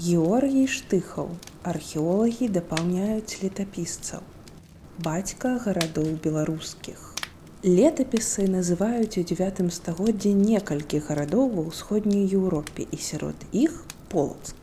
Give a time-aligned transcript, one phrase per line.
[0.00, 1.26] Георгій штыхаў
[1.70, 4.22] археолагі дапаўняюць летапісцаў.
[5.06, 7.02] Бацька гарадоў беларускіх.
[7.66, 13.76] Летапісы называюць у девятым стагоддзі некалькі гарадоў ва ўсходняй еўропе і сярод іх
[14.14, 14.56] полацк.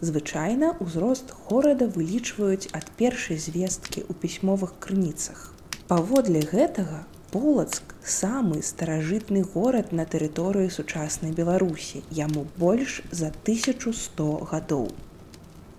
[0.00, 5.52] Звычайна ўзрост горада вылічваюць ад першай звесткі ў пісьмовых крыніцах.
[5.92, 12.02] Паводле гэтага полацк самы старажытны горад на тэрыторыі сучаснай беларусі.
[12.10, 14.88] Яму больш за 1100 гадоў.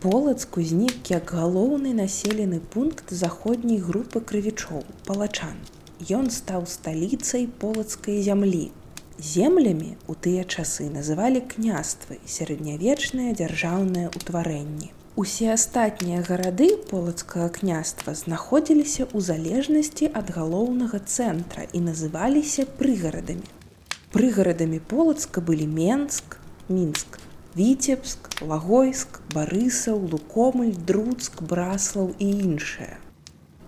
[0.05, 5.59] Полацк узнік як галоўны населены пункт заходняй групы крывічоў палачан.
[6.19, 8.63] Ён стаў сталіцай полацкай зямлі.
[9.33, 19.03] Землямі у тыя часы называлі княствы сярэднявечныя дзяржаўныя ўтварэнні Усе астатнія гарады полацкага княства знаходзіліся
[19.11, 23.43] ў залежнасці ад галоўнага цэнтра і называліся прыгарадамі.
[24.15, 26.37] Прыгарадамі полацка былі Менск,
[26.71, 27.19] мінск,
[27.59, 32.95] віцебск, лагойск, барысаў, лукомль, друцк, браслаў і іншае.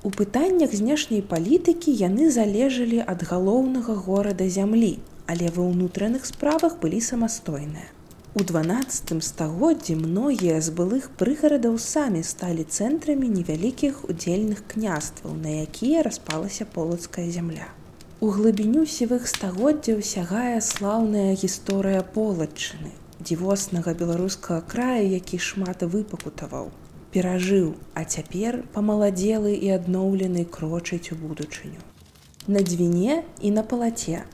[0.07, 4.95] У пытаннях знешняй палітыкі яны залежалі ад галоўнага горада зямлі,
[5.27, 7.91] але ва ўнутраных справах былі самастойныя.
[8.35, 16.01] У 12 стагоддзі многія з былых прыгарадаў самі сталі цэнтрамі невялікіх удзельных княстваў, на якія
[16.01, 17.69] распалася полацкая зямля.
[18.25, 26.73] У глыбіню сівых стагоддзяў сягае слаўная гісторыя полачыны, дзівоснага беларускага краю, які шмат выпакутаваў,
[27.13, 31.85] перажыў, а цяпер памаладзелы і адноўлены крочыць у будучыню.
[32.47, 34.25] На дзвіне і на палаце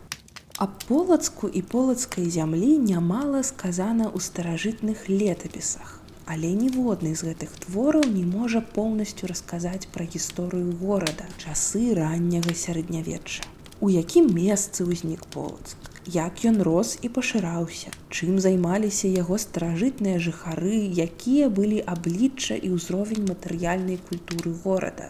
[0.59, 5.91] Аб полацку і полацкай зямлі нямала сказана ў старажытных летапісах.
[6.33, 13.47] Але ніводны з гэтых твораў не можа поўнасцю расказаць пра гісторыю горада, часы ранняга сярэднявечча.
[13.79, 15.87] У якім месцы ўзнік полацк,
[16.17, 23.23] як ён рос і пашыраўся, чым займаліся яго старажытныя жыхары, якія былі аблічча і ўзровень
[23.31, 25.07] матэрыяльнай культуры горада.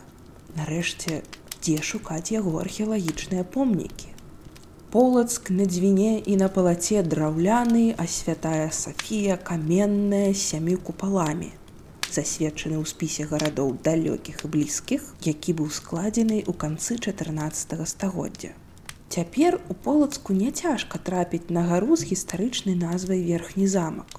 [0.61, 1.25] Нарэшце,
[1.57, 4.18] дзе шукаць яго археалагічныя помнікі
[4.91, 11.51] полацк на дзвіне і на палаце драўляны, а святая Сафія каменная сямі купаламі.
[12.09, 18.57] Засведчаны ў спісе гарадоў далёкіх і блізкіх, які быў складзены ў канцы 14 стагоддзя.
[19.13, 24.17] Цяпер у полацку няцяжка трапіць на гару з гістарычнай назвай верхні замак.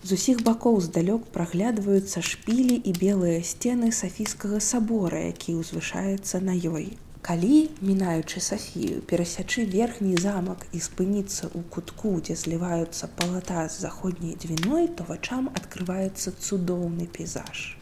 [0.00, 6.96] З усіх бакоў здалёк праглядваюцца шпілі і белыя сцены сафійскага сабора, які ўзвышаецца на ёй.
[7.22, 14.38] Калі, мінаючы Сафію, перасячы верхні замак і спыніцца ў кутку, дзе зліваюцца палата з заходняй
[14.40, 17.76] дзвіной, то вачам адкрываецца цудоўны пейзаж.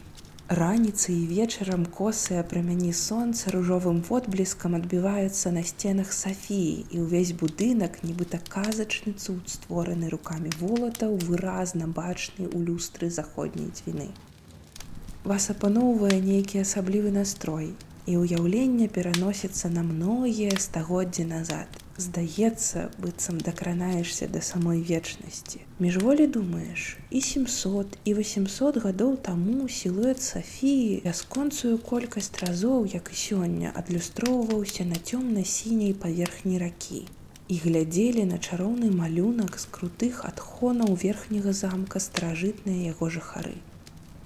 [0.49, 7.99] Раніцы і вечарам косыя прамяні сонца ружовым водблескам адбіваецца на сценах Сафіі і ўвесь будынак,
[8.03, 14.09] нібыта казачны цуд створаны рукамі волатаў, выразна бачны ў люстры заходняй дзвіны.
[15.23, 21.67] Вас апаноўвае нейкі асаблівы настрой, і ўяўленне пераносіцца на многія стагоддзі назад.
[21.99, 25.59] Здаецца, быццам дакранаешся да самой вечнасці.
[25.79, 33.19] Міжволі думаеш, і 700 і 800 гадоў таму сілуэт Сафіі бясконцую колькасць разоў, як і
[33.19, 37.03] сёння адлюстроўваўся на цёмна-сіняй паверхні ракі.
[37.49, 43.57] І глядзелі на чароўны малюнак з крутых адхонаў верхняга замка старажытныя яго жыхары.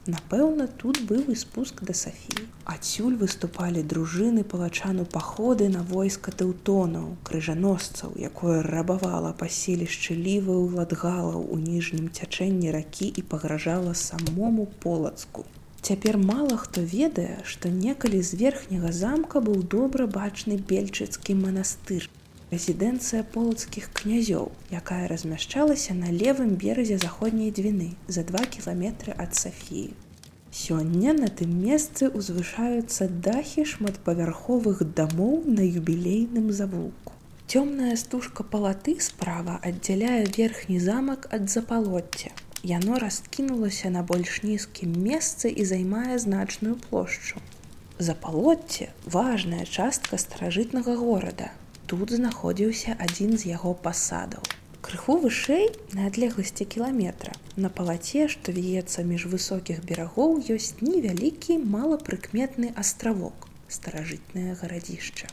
[0.06, 2.44] Напэўна, тут быў і спуск да Сафіі.
[2.68, 11.48] Адсюль выступалі дружыны палачану паходы на войска тэўтонаў, крыжаносцаў, якое рабавала паселішчы лівы ў ладгалаў
[11.48, 15.46] у ніжнім цячэнні ракі і пагражала самому полацку.
[15.80, 22.12] Цяпер мала хто ведае, што некалі з верхняга замка быў добра бачны бельчыцкі манастыр
[22.54, 24.48] рэзідэнцыя полацкіх князёў,
[24.80, 29.94] якая размяшчалася на левым беразе заходняй дзвіны за два кіламетры ад Сафіі.
[30.54, 37.18] Сёння на тым месцы ўзвышаюцца дахі шматпавярховых дамоў на юбілейным завулку.
[37.50, 42.30] Цёмная стужка палаты справа аддзяляе верхні замак ад запалоцця.
[42.64, 47.42] Яно раскінулася на больш нізкім месцы і займае значную плошчу.
[47.98, 51.50] Запалоцце важная частка старажытнага горада,
[51.94, 54.42] тут знаходзіўся адзін з яго пасадаў.
[54.86, 55.68] Крыху вышэй
[55.98, 57.34] на адлегласці кіламетра.
[57.56, 63.48] На палаце, што віецца між высокіх берагоў, ёсць невялікі малапрыкметны астравок,
[63.78, 65.30] старажытнае гарадзішча.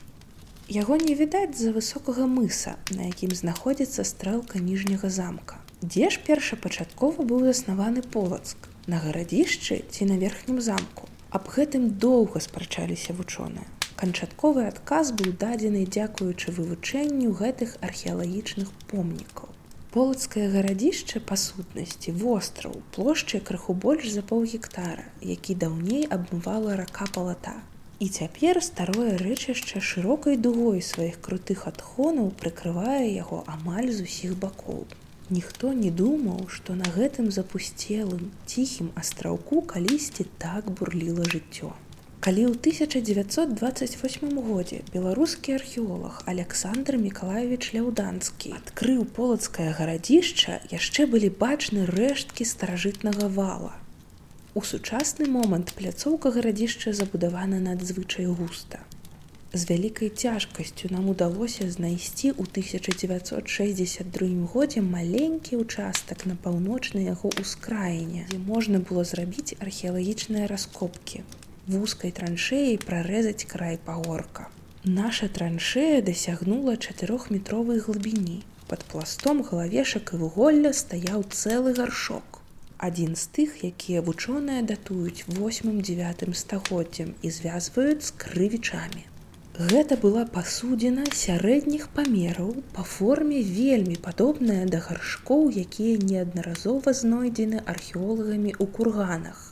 [0.77, 5.59] Яго не відаць з-за высокага мыса, на якім знаходзіцца стрэлка ніжняга замка.
[5.83, 11.11] Дзе ж першапачаткова быў заснаваны полацк, на гарадзішчы ці на верхнім замку.
[11.35, 19.51] Аб гэтым доўга спрачаліся вучоныя канчатковы адказ быў дадзены дзякуючы вывучэнню гэтых археалагічных помнікаў.
[19.95, 27.09] Полацкае гарадзішча па сутнасці востраў плошчай крыху больш за паў гектара, які даўней абмывала рака
[27.17, 27.57] палата.
[27.99, 34.87] І цяпер старое рэчышча шырокай дугой сваіх крутых адхонаў прыкрывае яго амаль з усіх бакоў.
[35.29, 41.75] Ніхто не думаў, што на гэтым запусцелым ціхім астраўку калісьці так бурліла жыццё.
[42.21, 51.87] Калі ў 1928 годзе беларускі археолог Александр Миколаевич Ляўданскі адкрыў полацкае гарадзішча, яшчэ былі бачны
[51.89, 53.73] рэшткі старажытнага вала.
[54.53, 58.85] У сучасны момант пляцоўка гарадзішча забудавана надзвычай густа.
[59.57, 68.29] З вялікай цяжкасцю нам удалося знайсці ў 1962 годзе маленькі ўчастак на паўночнай яго ўскраіне,
[68.29, 71.25] дзе можна было зрабіць археалагічныя раскопкі
[71.67, 74.49] вузкай траншеяй прарэзаць край пагорка.
[74.85, 78.41] Наша траншея дасягнула чатырохметровай глыбіні.
[78.67, 82.41] Пад пластом галавешак і вуголля стаяў цэлы гаршок.
[82.79, 89.05] Адзін з тых, якія вучоныя датуюць восьмым девятым стагоддзям і звязваюць з крывічамі.
[89.61, 98.57] Гэта была пасудзіна сярэдніх памераў па форме вельмі падобная да гаршкоў, якія неаднаразова знойдзены археолагамі
[98.57, 99.50] ў курганах.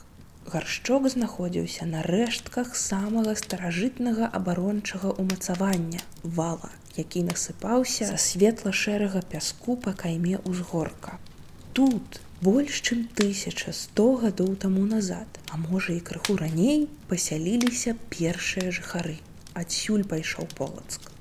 [0.49, 6.01] Гаршчок знаходзіўся на рэштках самага старажытнага абарончага ўмацавання
[6.37, 11.19] вала, які насыпаўся са светла-шэрага пяску па кайме ўзгорка.
[11.77, 19.17] Тут больш чым 1100 гадоў таму назад, а можа і крыху раней пасяліліся першыя жыхары.
[19.53, 21.11] Адсюль пайшоў полацк.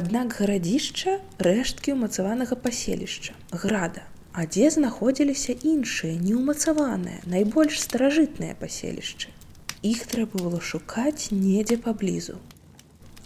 [0.00, 9.28] Аднак гарадзішча рэшткі ўмацаванага паселішча, града, А дзе знаходзіліся іншыя неўмацаваныя, найбольш старажытныя паселішчы.
[9.88, 12.36] Іх трэба было шукаць недзе паблізу.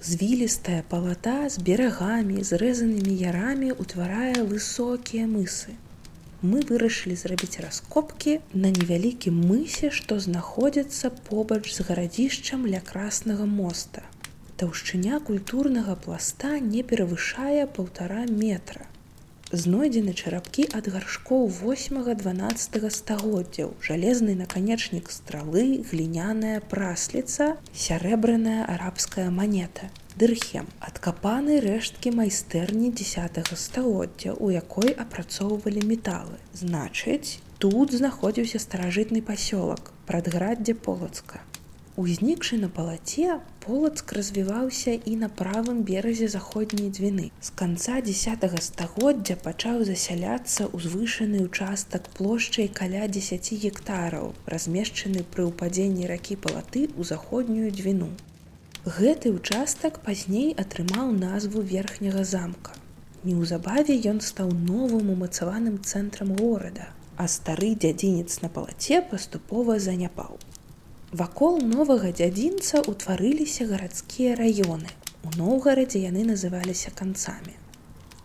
[0.09, 5.77] Звілістая палата з берагамі, зрэзанымі ярамі ўтварае высокія мысы.
[6.43, 14.03] Мы вырашылі зрабіць раскопкі на невялікім мысе, што знаходзіцца побач з гарадзішчам ля краснага моста.
[14.59, 18.91] Таўшчыня культурнага пласта не перавышае паўтара метра
[19.53, 29.91] знойдзены чарапкі ад гаршкоў 8-12 стагоддзяў жалезны наканечнік стралы гліняная прасліца сярэбраная арабская манета.
[30.19, 36.41] Дырхем адкапаны рэшткі майстэрні 10 стагоддзя у якой апрацоўвалі металы.
[36.53, 41.45] Значыць тут знаходзіўся старажытны пасёлак прадграддзе полацка
[41.97, 47.29] Узнікшы на палаце, полацк развіваўся і на правым беразе заходняй дзвіны.
[47.47, 56.11] З канца десятого стагоддзя пачаў засяляцца ўзвышаны ўчастак плошчай каля 10 гектараў, размешчаны пры ўпадзенні
[56.11, 58.11] ракі палаты ў заходнюю дзвіну.
[58.99, 62.77] Гэты ўчастак пазней атрымаў назву верхняга замка.
[63.25, 70.37] Неўзабаве ён стаў новым умацаваным цэнтрам горада, а стары дзядзінец на палаце паступова заняпаў.
[71.13, 74.91] Вакол новага дзядзінца ўтварыліся гарадскія раёны.
[75.23, 77.55] У Ноўгарадзе яны называліся канцамі.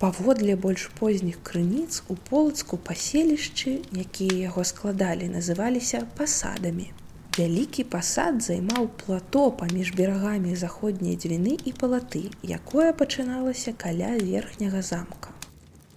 [0.02, 6.90] Паводле больш позніх крыніц у полацку паселішчы, якія яго складалі, называліся пасадамі.
[7.38, 15.30] Вялікі пасад займаў плато паміж берагамі заходняй дзвіны і палаты, якое пачыналася каля верхняга замка.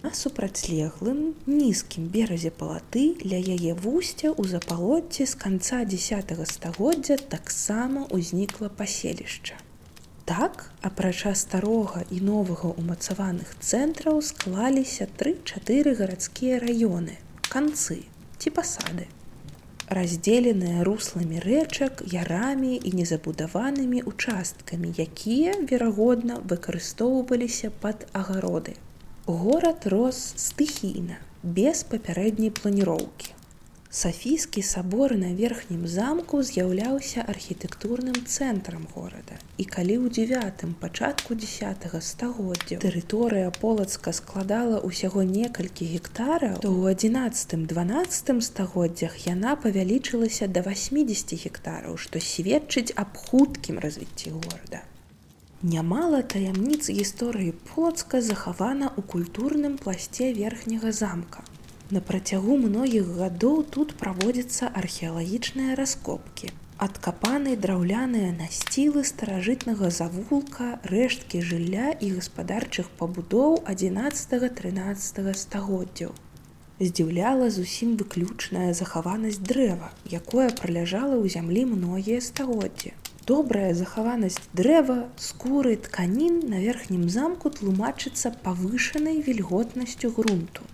[0.05, 8.03] На супрацьлеглым нізкім беразе палаты ля яе вусця ў запалоце з канца 10 стагоддзя таксама
[8.17, 9.57] ўзнікла паселішча.
[10.29, 17.17] Так, апрача старога і новага ўмацаваных цэнтраў склаліся тры-чатыры гарадскія раёны,
[17.49, 18.01] канцы
[18.37, 19.09] ці пасады.
[19.89, 28.77] Раздзеленыя русламі рэчак, ярамі і незабудаванымі участкамі, якія, верагодна, выкарыстоўваліся пад агароды.
[29.27, 33.31] Горад рос стыхійна, без папярэдняй планіроўкі.
[33.89, 39.39] Сафійскі сабор на верхнім замку з'яўляўся архітэктурным цэнтрам горада.
[39.57, 46.93] І калі ў девятым пачатку 10 стагоддзя тэрыторыя полацка складала ўсяго некалькі гектараў, то ў
[46.93, 54.85] 11-12 стагоддзях яна павялічылася да 80 гектараў, што сведчыць аб хуткім развіцці горада.
[55.65, 61.41] Нямала таямніц гісторыі Полацка захавана ў культурным пласце верхняга замка.
[61.95, 66.51] На працягу многіх гадоў тут праводзяцца археалагічныя раскопкі.
[66.87, 76.13] Адкапаны драўляныя насцілы старажытнага завулка, рэшткі жылля і гаспадарчых пабудоў 11-13 стагоддзяў.
[76.77, 79.89] Здзіўляла зусім выключная захаванасць дрэва,
[80.21, 82.93] якое праляжала ў зямлі многія стагоддзі
[83.31, 90.69] добрая захаванасць дрэва скуры тканін на верхнім замку тлумачыцца павышанай вільготнасцю грунту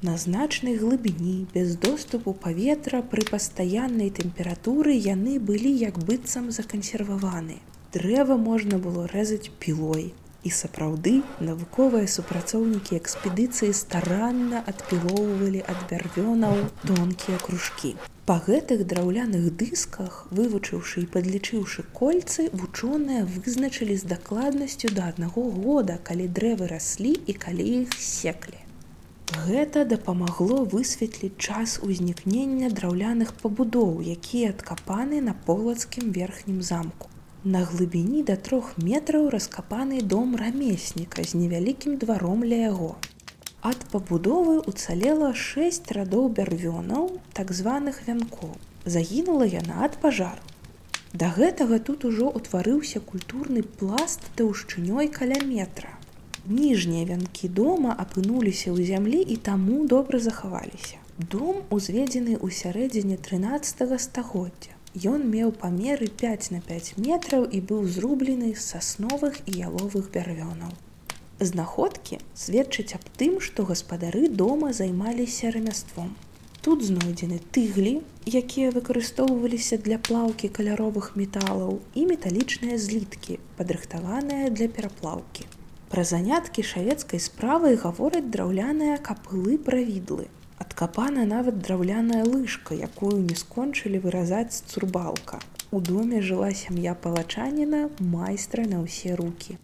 [0.00, 7.56] На значнай глыбіні без доступу паветра пры пастаяннай тэмпературы яны былі як быццам закансерваваны.
[7.96, 10.12] Дрэва можна было рэзаць пілой.
[10.46, 11.12] І сапраўды
[11.46, 17.96] навуковыя супрацоўнікі экспедыцыі старанна адпілоўвалі ад бярвёнаў тонкія кружкі.
[18.28, 25.98] Па гэтых драўляных дысках, вывучыўшы і падлічыўшы кольцы, вучоныя вызначылі з дакладнасцю да аднаго года,
[26.10, 28.60] калі дрэвы раслі і калі іх секлі.
[29.48, 37.10] Гэта дапамагло высветліць час узнікнення драўляных пабудоў, якія адкапаны на полацкім верхнім замку.
[37.44, 42.96] На глыбіні да трох метраў раскапаны дом рамесніка з невялікім дваром ля яго.
[43.62, 47.06] Ад пабудовы уцалела шэсць радоў бярвёнаў,
[47.38, 48.56] так званых вянкоў.
[48.84, 50.42] Загінула яна ад пажару.
[51.14, 55.94] Да гэтага тут ужо ўтварыўся культурны пласт таўшчынёй каля метра.
[56.46, 60.98] Ніжнія вянкі дома апынуліся ў зямлі і таму добра захаваліся.
[61.18, 64.77] Дом узведзены ў сярэдзіне 13 стагоддзя.
[65.06, 70.72] Ён меў памеры 5 на 5 метраў і быў зрублены з сасновых і яловых бярвёнаў.
[71.38, 76.16] Знаходкі сведчаць аб тым, што гаспадары дома займаліся рамяством.
[76.62, 77.92] Тут знойдзены тыглі,
[78.26, 85.46] якія выкарыстоўваліся для плаўкі каляровых металаў і металічныя зліткі, падрыхтаваныя для пераплаўкі.
[85.92, 90.26] Пра заняткі шавецкай справай гавораць драўляныя капылы правідлы.
[90.68, 95.38] Адкапана нават драўляная лыжка, якую не скончылі выразаць цурбалка.
[95.72, 97.80] У доме жыла сям'я палачаніна
[98.14, 99.56] майстра на ўсе рукі.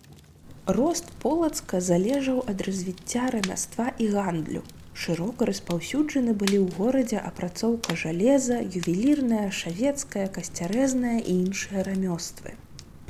[0.78, 4.64] Рост полацка залежаў ад развіцця рамяства і гандлю.
[5.04, 12.56] Шырока распаўсюджаны былі ў горадзе апрацоўка жалеза, ювелірная, шавецкая, касцярэзная і іншыя рамёствы.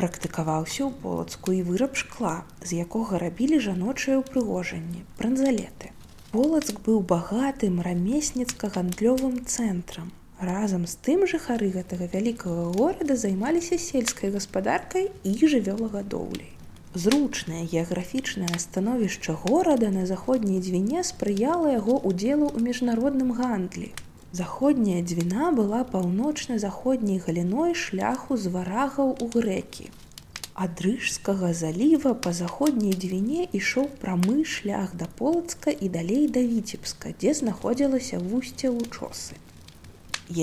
[0.02, 5.93] Практыкаваўся ў полацку і выраб шкла, з якога рабілі жаночыя ўпрыгожанні, пранзалеты.
[6.34, 10.06] Полацк быў багатым рамесніцка-гандлёвым цэнтрам.
[10.46, 16.50] Разам з тым жыхары гэтага вялікага горада займаліся сельскай гаспадаркай і жывёлагадоўляй.
[17.04, 23.94] Зручнае геаграфічнае становішча горада на заходняй дзвіне спрыяла яго удзелу ў міжнародным гандлі.
[24.34, 29.93] Заходняя дзвіна была паўночна-заходняй галіной шляху з варагаў у грэкі.
[30.62, 37.10] Ад рыжскага заліва па заходняй дзвіне ішоў прамы шлях да полацка і далей да віцебска,
[37.18, 39.34] дзе знаходзілася вусце лучосы.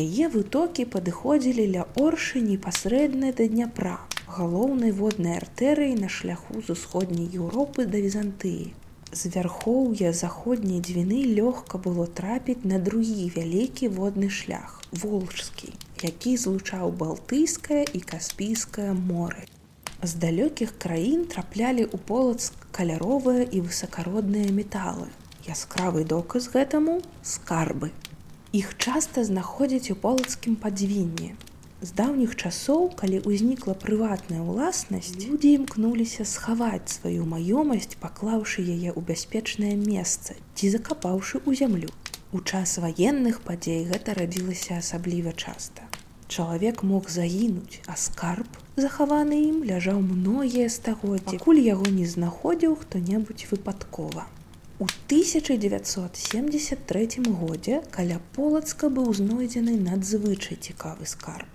[0.01, 3.93] Яе вытокі падыходзілі ля оршы непасрэдна да дняпра,
[4.39, 8.67] галоўнай воднай артэрыі на шляху з усходняй Еўропы да візантыі.
[9.15, 15.71] З вярхоўя заходняй дзвіны лёгка было трапіць на другі вялікі водны шлях волжскі,
[16.03, 19.47] які злучаў балтыйскае і каспійскае моры.
[20.01, 25.05] З далёкіх краін траплялі ў полацк каляровыя і высакародныя металы.
[25.45, 27.93] Яскравы доказ гэтаму скарбы.
[28.49, 31.35] Іх часта знаходзяць у полацкім падзвінні,
[31.81, 39.01] З даўніх часоў, калі ўзнікла прыватная ўласнасць, людзі імкнуліся схаваць сваю маёмасць, паклаўшы яе ў
[39.07, 41.89] бяспечнае месца ці закапаўшы ў зямлю.
[42.37, 45.89] У час ваенных падзей гэта радзілася асабліва часта.
[46.29, 53.49] Чалавек мог загінуць, а скарб, захаваны ім ляжаў многія стагоддзі, куль яго не знаходзіў хто-небудзь
[53.51, 54.23] выпадкова.
[54.81, 57.09] У 1973
[57.41, 61.51] годзе каля полацка быў знойдзены надзвычай цікавы скарб.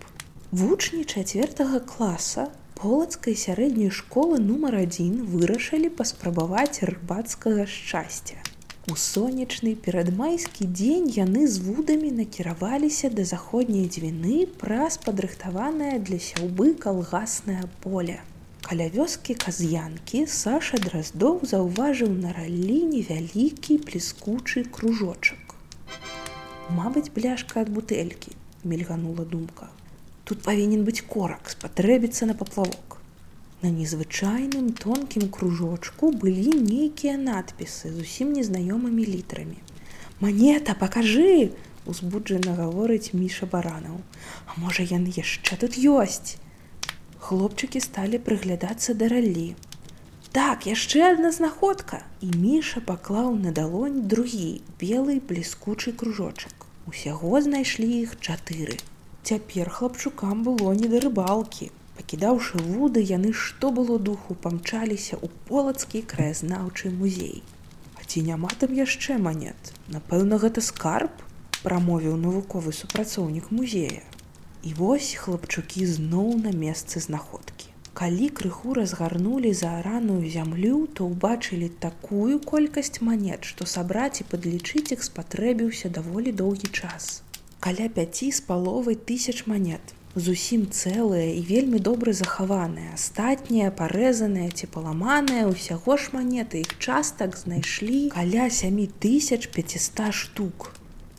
[0.53, 8.46] Вучні чацвертага класа полацкай сярэдняй школы нумар адзін вырашылі паспрабаваць рыбацкага шчасця.
[8.87, 16.67] У сонечны перадмайскі дзень яны з вудамі накіраваліся да заходняй дзвіны праз падрыхтаванае для сяўбы
[16.85, 18.21] калгаснае поле.
[18.69, 25.59] Каля вёскі каз'янкі Саша драздоў заўважыў на раллі невялікі плескучы кружочак.
[26.79, 29.67] Мабыць, бляшка ад бутэлькі, мільганула думка.
[30.23, 32.86] Тут павінен быць корак, спатрэбіцца на паплавок.
[33.63, 39.57] На незвычайным тонкім кружочку былі нейкія надпісы з усім незнаёмымі літрамі.
[40.21, 41.53] Манета, пакажы!—
[41.93, 44.03] узбуджана гаворыць міша баранаў.
[44.47, 46.37] А можа, яны яшчэ тут ёсць.
[47.27, 49.47] Хлопчыкі сталі прыглядацца да раллі.
[50.37, 56.69] Так, яшчэ адна знаходка, і міша паклаў на далонь другі белы бліскучы кружочак.
[56.93, 58.77] Усяго знайшлі іх чатыры.
[59.25, 61.73] Цяпер хлапчукам было не да рыбалкі.
[61.97, 67.41] Пакідаўшы вуды, яны што было духу памчаліся ў полацкі краязнаўчы музей.
[67.97, 69.73] А ці няма там яшчэ манет.
[69.89, 71.25] Напэўна, гэта скарб,
[71.63, 74.05] прамовіў навуковы супрацоўнік музея.
[74.63, 77.73] І вось хлапчукі зноў на месцы знаходкі.
[77.97, 85.07] Калі крыху разгарнулі заараную зямлю, то ўбачылі такую колькасць манет, што сабраць і падлічыць іх
[85.11, 87.23] спатрэбіўся даволі доўгі час.
[87.59, 94.67] Каля пяці з паловай тысяч манет зусім цэлыя і вельмі добра захаваныя астатнія парэзаныя ці
[94.73, 96.65] паламаныя ўсяго ж манеты.
[96.65, 100.73] Іх частак знайшлі каля 7500 штук.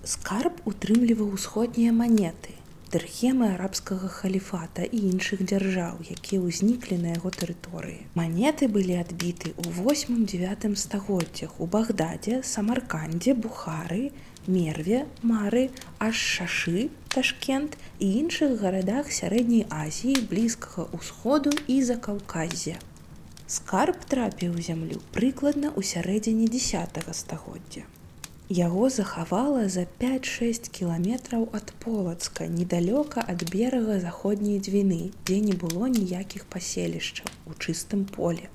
[0.03, 2.57] Скарб утрымліваў усходнія манеты
[2.91, 7.99] дырхемы арабскага халіфата і іншых дзяржаў якія ўзніклі на яго тэрыторыі.
[8.15, 14.15] Манеты былі адбіты ў 8-9 стагоддзях у багдадзе самаркандзе бухары
[14.55, 15.63] мерве мары
[16.07, 22.77] аж шашы ташкент і іншых гарадах сярэдняй азіі блізкага ўсходу і за каўказе
[23.57, 27.85] скарб трапіў у зямлю прыкладна ў сярэдзіне 10 стагоддзя
[28.57, 35.91] яго захавала за 5-6 кіламетраў ад полацка недалёка ад берага заходняй дзвіны дзе не было
[35.95, 38.47] ніякіх паселішчаў у чыстым поле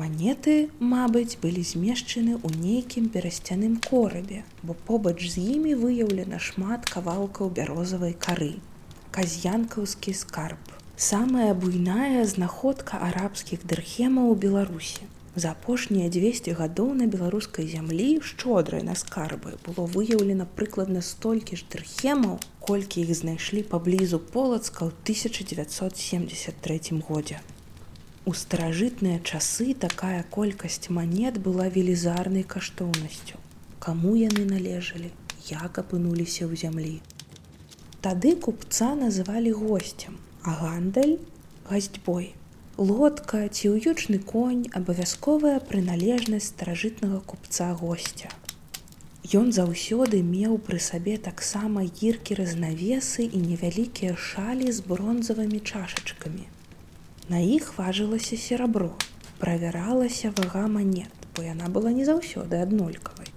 [0.00, 0.52] Манеты,
[0.90, 8.14] мабыць, былі змешчаны ў нейкім перасцяным корабе, бо побач з імі выяўлена шмат кавалкаў бярозавай
[8.26, 8.54] кары.
[9.16, 10.72] Казянкаўскі скарб.
[10.96, 15.04] Самая буйная знаходка арабскіх дырхемаў у Беларусі.
[15.36, 21.68] За апошнія 200 гадоў на беларускай зямлі шчодрай на скарбы было выяўлена прыкладна столькі ж
[21.68, 27.44] дырхемаў, колькі іх знайшлі паблізу полацка ў 1973 годзе.
[28.24, 33.40] У старажытныя часы такая колькасць манет была велізарнай каштоўнасцю.
[33.82, 35.10] Каму яны належалі,
[35.48, 36.92] як апынуліся ў зямлі.
[38.06, 41.16] Тады купца называлі госцем, а гандаль
[41.66, 42.30] гасцьбой.
[42.78, 48.30] Лодка ці ўючны конь абавязковая прыналежнасць старажытнага купца госця.
[49.34, 56.46] Ён заўсёды меў пры сабе таксама гіркі разнавесы і невялікія шалі з бронзавымі чашачкамі.
[57.30, 58.90] На іх важылася серабро,
[59.38, 63.30] правяралася вага манет, бо яна была не заўсёды аднолькавай.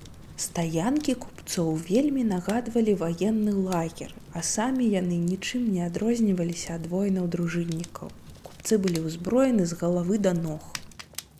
[0.46, 8.10] Стаянкі купцоў вельмі нагадвалі ваенны лагер, а самі яны нічым не адрозніваліся ад воінаў дружыннікаў.
[8.48, 10.66] Купцы былі ўзброены з галавы да ног.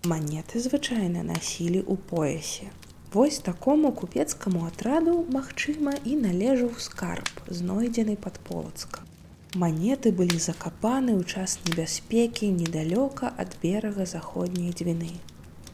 [0.06, 2.70] Манеты звычайна насілі ў поясе.
[3.16, 9.15] Вось такому купецкаму атраду, магчыма, і належаў скарб, знойдзены пад полацкам.
[9.62, 15.12] Манеты былі закапаны ў час небяспекі недалёка ад берага заходняй дзвіны.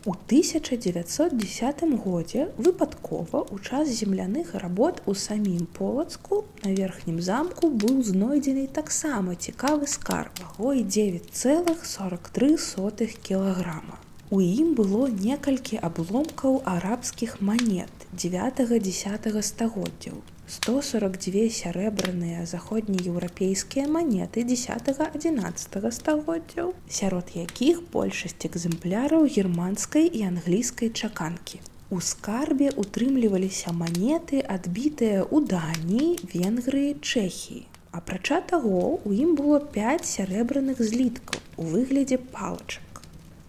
[0.06, 7.96] У 1910 годзе выпадкова ў час земляных работ у самім полацку на верхнім замку быў
[8.10, 13.96] знойдзены таксама цікавы скарб вагой 9,43 кілаграма.
[14.30, 26.74] У ім было некалькі абломкаў арабскіх манет 9-10 стагоддзяў 142 сярэбраныя заходнееўрапейскія манеты 10-11 стагоддзяў,
[26.92, 31.62] сярод якіх большасць экземпляраў германскай і англійскай чаканкі.
[31.88, 37.64] У скарбе утрымліваліся манеты, адбітыя ў Даніі, Венгрыі, Чэхіі.
[37.96, 43.04] Апрача таго, у ім было 5 сярэбраных зліткаў у выглядзе палачак.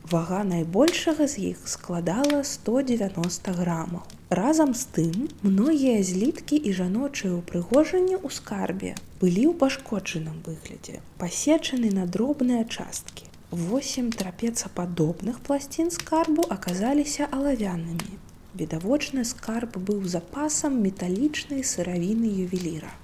[0.06, 4.06] Вага найбольшага з іх складала 190 грамаў.
[4.32, 11.90] Разам з тым, многія зліткі і жаночыя ўпрыгожанні ў скарбе былі ў пашкоджаным выглядзе, пасечаны
[11.92, 13.28] на дробныя часткі.
[13.64, 18.16] Восем трапецападобных пласцін скарбу аказаліся алавянымі.
[18.56, 22.96] Відавочны скарб быў запасам металічнай сыравіны ювеліра.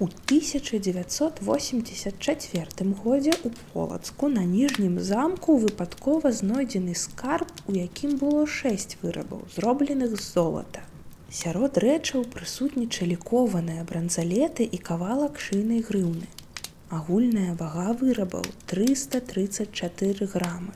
[0.00, 8.96] У 1984 годзе у полацку на ніжнім замку выпадкова знойдзены скарб, у якім было шэсць
[9.02, 10.80] вырабаў, зробленых з золата.
[11.28, 16.32] Сярод рэчаў прысутнічалі кованыя бранзалеты і кавалак шыйнай грыўны.
[16.88, 20.72] Агульная вага вырабаў 334 грамы.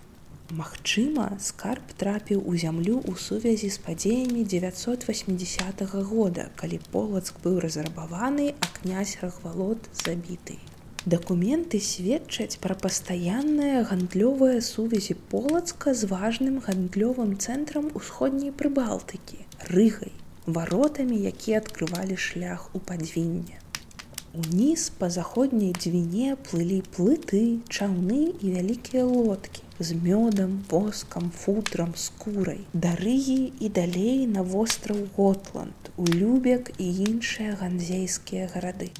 [0.52, 7.60] Магчыма, скарб трапіў у зямлю ў сувязі з падзеямі 980 -го года, калі полацк быў
[7.64, 10.58] разрабаваны, а князь рахвалот забіты.
[11.06, 20.12] Дакументы сведчаць пра пастаянныя гандлёвыя сувязі полацка з важным гандлёвым цэнтрам усходняй прыбалтыкі, рыгай,
[20.46, 23.63] варотамі, якія адкрывалі шлях у падвінне.
[24.34, 27.42] Уніз па заходняй дзвіне плылі плыты,
[27.76, 35.90] чаўны і вялікія лодкі з мёдам, воскам, футрам, скурай, дарыгі і далей на востраў Готланд,
[35.96, 38.90] у любек і іншыя ганзейскія гарады.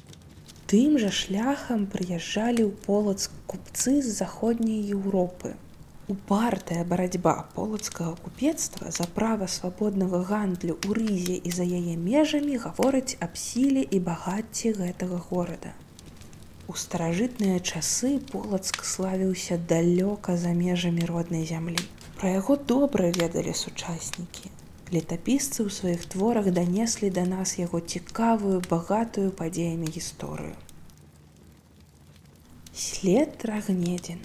[0.71, 5.51] Тым жа шляхам прыязджалі ў полацк купцы з заходняй Еўропы.
[6.07, 13.17] Упартая барацьба полацкага купецтва за права свабоднага гандлю ў рызе і за яе межамі гавораць
[13.25, 15.71] аб сіле і багацці гэтага горада.
[16.69, 21.81] У старажытныя часы полацк славіўся далёка за межамі роднай зямлі.
[22.21, 24.53] Пра яго добра ведалі сучаснікі.
[24.93, 30.53] Летапісцы ў сваіх творах данеслі да нас яго цікавую, багатую падзеямі гісторыю.
[32.85, 34.21] След рагнедзін.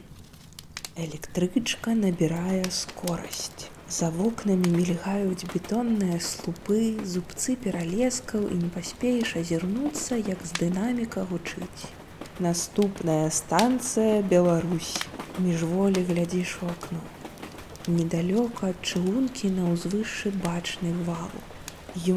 [0.96, 3.70] Электрычка набірае скорасць.
[3.88, 11.87] За вокнамі мільгаюць бетонныя слупы, зубцы пералескаў і не паспееш азірнуцца, як з дынаміка гучыць.
[12.40, 14.98] Наступная станцыя Беларусь.
[15.38, 17.00] Міжволі глядзіш у акно.
[17.87, 21.46] Недалёка ад чыгункі на ўзвышшы бачны валу.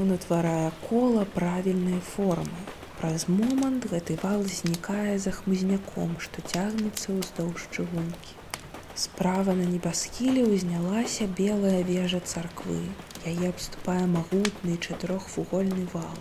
[0.02, 2.70] Ён утварае кола правільнай формы.
[2.98, 8.43] Праз момант гэты вал знікае за хмызняком, што цягнецца ўздоўж чыгункі.
[8.96, 12.78] Справа на небасхіле ўзнялася белая вежа царквы.
[13.32, 16.20] Яе абступае магутны чатырохвугольны вал.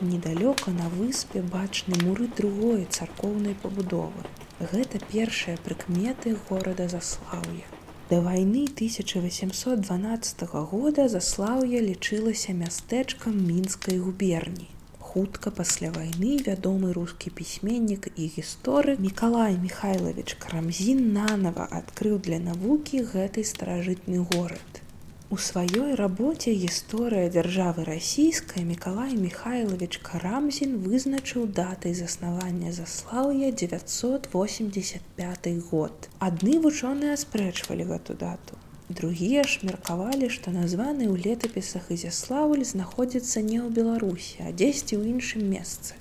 [0.00, 4.26] Недалёка на выспе бачны муры другой царкоўнай пабудовы.
[4.74, 7.70] Гэта першыя прыкметы горада заслаўя.
[8.10, 14.72] Да вайны 1812 года заслаўе лічылася мястэчкам мінскай губерні
[15.12, 23.02] хутка пасля вайны вядомы рускі пісьменнік і гісторык Миколай Михайлович Крамзін нанова адкрыў для навукі
[23.10, 24.80] гэты старажытны горад.
[25.28, 36.12] У сваёй рабоце гісторыя дзяржавы расійскай Миколай Михайлович Карамзін вызначыў датай заснавання заслаўя 985 год.
[36.28, 38.60] Адны вучоныя спрэчвалі гэту дату.
[38.92, 45.16] Другія ж меркавалі, што названы ў летапісах Ізяславль знаходзіцца не ў Беларусі, а дзесьці ў
[45.16, 45.96] іншым месцы.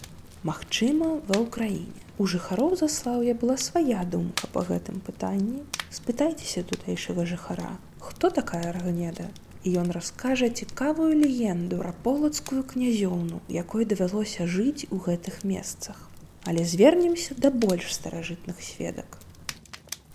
[0.50, 2.04] Магчыма, ва ўкраіне.
[2.20, 5.64] У жыхароў заслаўя была свая думка па гэтым пытанні.
[6.00, 7.72] Спытайцеся тутэйшага жыхара,
[8.10, 9.32] хто такая рагнеда?
[9.64, 15.96] І ён раскажа цікавую легенду пра полацкую князёўну, якой давялося жыць у гэтых месцах.
[16.44, 19.22] Але звернемся да больш старажытных сведак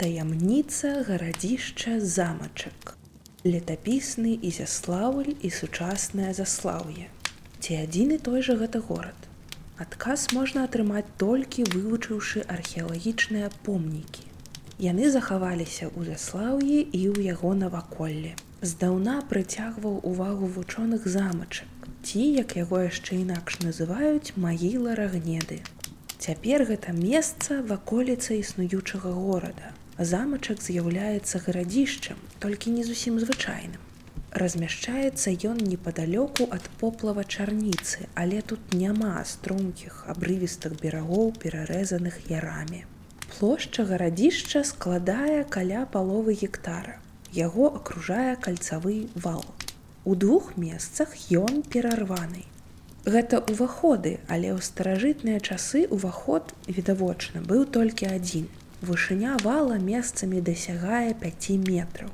[0.02, 2.96] таямніца гарадзішча замачак.
[3.44, 7.06] Летапісны ізяславль і сучаснае заслаўе.
[7.61, 9.28] Ці адзін і той жа гэта горад?
[9.85, 14.26] Адказ можна атрымаць толькі вывучыўшы археалагічныя помнікі.
[14.80, 22.56] Яны захаваліся ў заслаўі і ў яго наваколле здаўна прыцягваў увагу вучоных замачак ці як
[22.56, 25.61] яго яшчэ інакш называюць магіла рагнеды
[26.26, 33.80] Цяпер гэта месца ваколіца існуючага горада замачак з'яўляецца гарадзішчам толькі не зусім звычайным.
[34.37, 42.85] Размяшчаецца ён непадалёку ад поплава чарніцы але тут няма стромкіх абрывістых берагоў перарэзаных ярамі.
[43.38, 47.00] Плошча гарадзішча складае каля паловы гектара.
[47.32, 49.44] Яго акружае кальцавы вал.
[50.04, 52.44] У двух месцах ён перарваны.
[53.06, 58.46] Гэта ўваходы але ў старажытныя часы ўваход відавочна быў толькі адзін
[58.82, 62.10] Вышыня вала месцамі дасягае 5 метраў.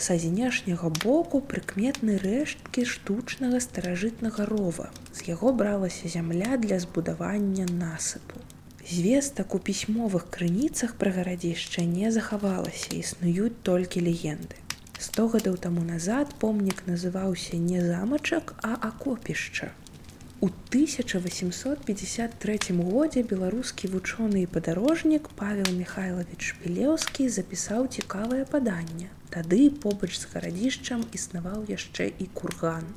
[0.00, 4.88] Са знешняга боку прыкметны рэшткі штучнага старажытнага рова.
[5.12, 8.40] З яго бралася зямля для збудавання насыпу.
[8.88, 14.56] Звестак у пісьмовых крыніцах пра гарадзішча не захавалася, існуюць толькі легенды.
[14.98, 19.70] Сто гадоў таму назад помнік называўся не замачак, а акопішча.
[20.44, 29.06] У 1853 годзе беларускі вучоны і падарожнік Павел Михайлович Шпілеўскі запісаў цікавае паданне.
[29.30, 32.88] Тады побач з гарадзішчам існаваў яшчэ і курган.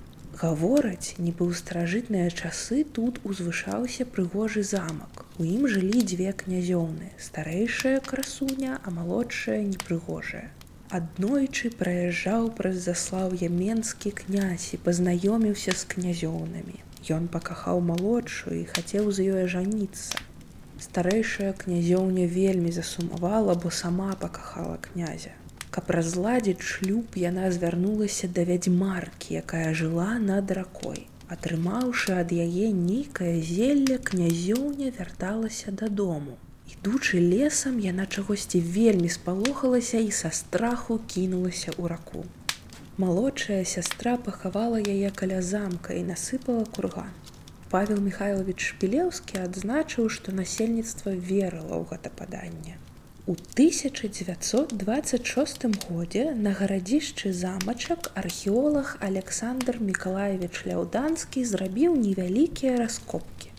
[0.42, 5.22] Гавораць, нібы ў старажытныя часы тут узвышаўся прыгожы замак.
[5.38, 10.50] У ім жылі дзве князёўны, старэйшая красуня, а малодшая непрыгожая.
[10.90, 16.82] Аднойчы праязджаў праз заслаўе менскі князь і пазнаёміўся з князёўнымі.
[17.14, 20.18] Ён пакахаў малодшую і хацеў з ёй ажаніцца.
[20.82, 25.34] Старэйшая князёўня вельмі засумавала, бо сама пакахала князя.
[25.70, 31.06] Каб разладзіць шлюб, яна звярнулася да вядзьмаркі, якая жыла над ракой.
[31.36, 36.40] Атрымаўшы ад яе нейкае зелле, князёўня вярталася дадому.
[36.74, 42.26] Ідучы лесам, яна чагосьці вельмі спалохалася і са страху кінулася ў раку.
[42.98, 47.10] Малодшая сястра пахавала яе каля замка і насыпала курган.
[47.70, 52.74] Павел Михайлович Шпілеўскі адзначыў, што насельніцтва верыла ў гэта паданне.
[53.28, 63.52] У 1926 годзе на гарадзішчы замачак археолог Александр Миколаевич Ляўданскі зрабіў невялікія раскопкі.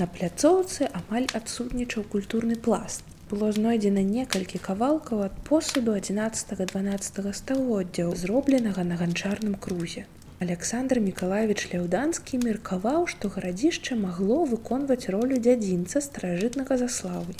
[0.00, 8.84] На пляцоўцы амаль адсутнічаў культурны пласт было знойдзена некалькі кавалкаў ад посуду 11-12 стагоддзяў зробленага
[8.84, 10.04] на ганчарным крузе.
[10.44, 17.38] Александр Миколаевич Ляўданскі меркаваў, што гарадзішча магло выконваць ролю дзядзінца старажытнага заславы.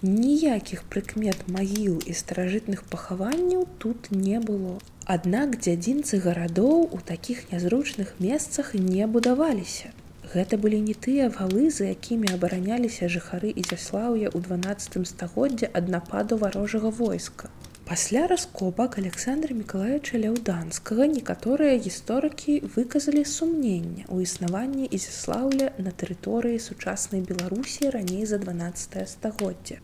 [0.00, 4.78] Ніякіх прыкмет магіл і старажытных пахаванняў тут не было.
[5.04, 9.92] Аднак дзядзінцы гарадоў у такіх нязручных месцах не будаваліся.
[10.32, 16.38] Гэта былі не тыя валы, за якімі абараняліся жыхары Ізяслаўя ў 12 стагоддзе ад нападу
[16.38, 17.50] варожага войска.
[17.88, 27.26] Пасля раскопак Александра Миколаевича Ляўданскага некаторыя гісторыкі выказалі сумнення ў існаванні Ізяслаўля на тэрыторыі сучаснай
[27.26, 29.82] Беларусі раней за 12 стагоддзя.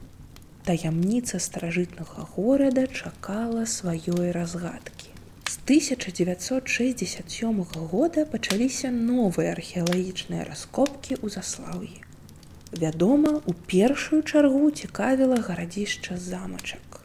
[0.70, 5.05] Таямніца старажытнага горада чакала сваёй разгадкі.
[5.48, 12.02] З 1967 года пачаліся новыя археалагічныя раскопкі ў заслаўі.
[12.74, 16.98] Вядома, у першую чаргу цікавіла гарадзішча замачак.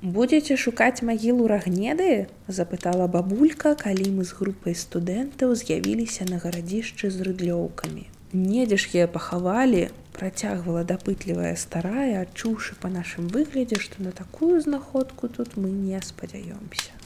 [0.00, 7.28] Будете шукаць магілу рагнеды запытала бабулька калі мы з групай студэнтаў з'явіліся на гарадзішчы з
[7.28, 8.08] рыдлёўкамі.
[8.32, 15.28] Недзе ж я пахавалі працягвала дапытлівая старая адчуўшы па нашым выглядзе што на такую знаходку
[15.28, 16.96] тут мы не спадзяёмся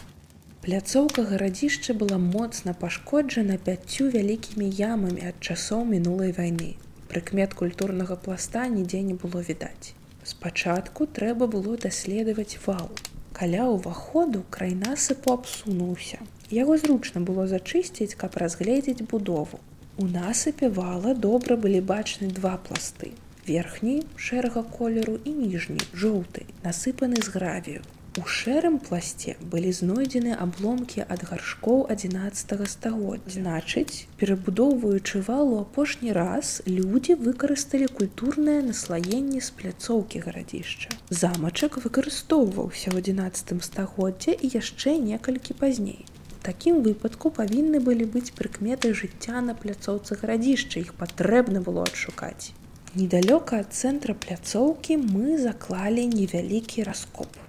[0.67, 6.71] пляцоўка гарадзішча была моцна пашкоджана пяццю вялікімі ямамі ад часоў мінулай вайны
[7.11, 12.91] прыкмет культурнага пласта нідзе не было відаць Спачатку трэба было даследаваць вал.
[13.35, 16.19] Каля ўваходу край насыпу абсунуўся.
[16.51, 19.59] Яго зручна было зачысціць, каб разгледзець будову.
[19.99, 23.11] У насыпе вала добра былі бачны два пласты.
[23.49, 27.83] Верхні шэрага колеру і ніжні, жоўты, насыпаны з гравію.
[28.21, 33.37] У шэрым пласце былі знойдзены абломкі ад гаршкоў 11 стагоддзя.
[33.37, 40.93] Значыць, перабудоўваючы вал у апошні раз людзі выкарысталі культурнае наслаенне з пляцоўкі гарадзішча.
[41.09, 46.05] Замачак выкарыстоўваўся ў 11 стагоддзя і яшчэ некалькі пазней.
[46.49, 52.53] Такім выпадку павінны былі быць прыкметы жыцця на пляцоўцы гарадзішча, іх патрэбна было адшукаць.
[52.93, 57.42] Недалёка ад цэнтра пляцоўкі мы заклалі невялікі раскоп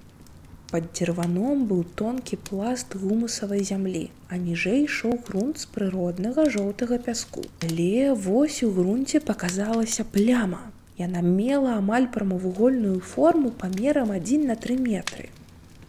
[0.73, 7.45] пад дзірваном быў тонкі пласт гумусавай зямлі, а ніжэй ішоў грунт з прыроднага жоўтага пяску.
[7.67, 10.63] Але вось у грунце паказалася пляма.
[10.97, 15.29] Яна мела амаль прамавугольную форму памерам адзін на тры метры.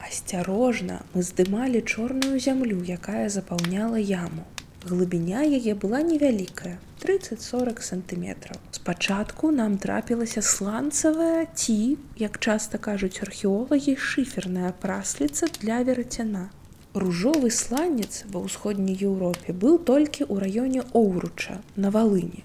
[0.05, 4.45] Асцярожна мы здымалі чорную зямлю, якая запаўняла яму.
[4.85, 8.57] Глыбіня яе была невялікая 30-40 сантиметров.
[8.71, 16.51] Спачатку нам трапілася сланцавая ці, як часта кажуць археолагі, шыферная прасліца для верацяна.
[16.93, 22.45] Ружовы сланец ва ўсходняй Еўропе быў толькі ў раёне Оўруча на валыні.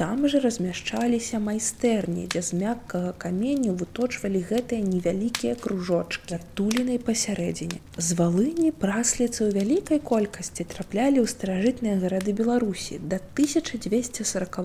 [0.00, 7.80] Там жа размяшчаліся майстэрні, дзе з мяккага каменю выточвалі гэтыя невялікія кружочки адтулінай пасярэдзіне.
[8.06, 14.56] З валыні прасліцы ў вялікай колькасці траплялі ў старажытныя гарады Беларусі да 1240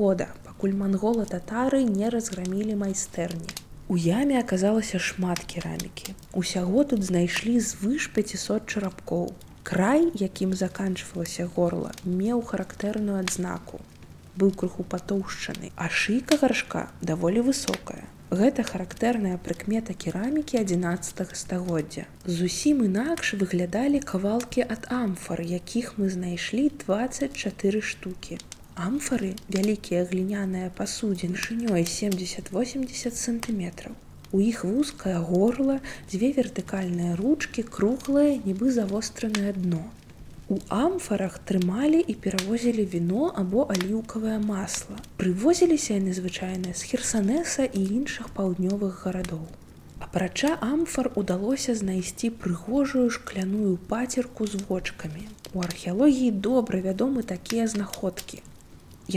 [0.00, 3.46] года, пакуль мангола татары не разграмілі майстэрні.
[3.86, 6.16] У яме аказалася шмат керамікі.
[6.34, 9.30] Усяго тут знайшлі звыш 500 чарапкоў.
[9.62, 13.78] Край, якім заканчвалася горла, меў характэрную адзнаку
[14.40, 18.06] быў крыху патоўшчаны, а шыйка гаршка даволі высокая.
[18.30, 22.04] Гэта характэрная прыкмета керамікі 11 стагоддзя.
[22.24, 28.38] Зусім інакш выглядалі кавалкі ад амфар, якіх мы знайшлі 24 штукі.
[28.78, 33.98] Амфары вялікія гліняныя пасудзін шынёй 70-80 сантиметраў.
[34.30, 39.82] У іх вузкае горла, дзве вертыкальныя ручкі, круглае, нібы завостранае дно.
[40.50, 44.96] У амфарах трымалі і перавозілі віно або аліўкавае масла.
[45.20, 49.44] Прывозіліся яны звычайна з херсанеса і іншых паўднёвых гарадоў.
[50.08, 55.24] Апрача амфар удалося знайсці прыгожую шкляную пацерку з вочкамі.
[55.54, 58.42] У археалогіі добра вядомы такія знаходкі.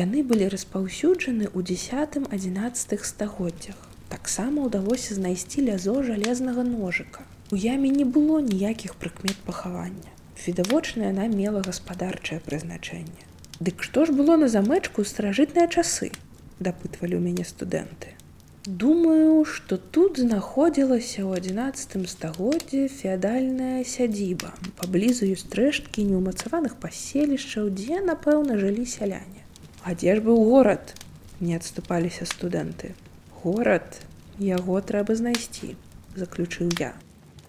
[0.03, 3.81] Яны былі распаўсюджаны ў 10-11 стагоддзях.
[4.15, 7.25] Таксама ўдалося знайсці лязо жалезнага ножыка.
[7.49, 10.12] У яме не было ніякіх прыкмет пахавання
[10.47, 13.23] відавочна яна мела гаспадарчае прызначэнне.
[13.59, 16.11] Дык што ж было на замэчку старажытныя часы
[16.59, 18.15] дапытвалі ў мяне студэнты.
[18.63, 24.53] Думаю, што тут знаходзілася ў 11 стагоддзе феадальная сядзіба.
[24.79, 29.43] Паблізу ёсць рэшткі неўмацаваных паселішчаў, дзе, напэўна, жылі сяляне.
[29.83, 30.95] А дзе ж быў горад?
[31.43, 32.95] Не адступаліся студэнты.
[33.43, 33.99] Горад
[34.39, 35.75] яго трэба знайсці,
[36.15, 36.95] заключыў я.